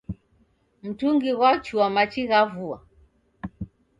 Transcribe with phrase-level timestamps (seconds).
[0.83, 2.77] Mtungi ghwachua machi gha vua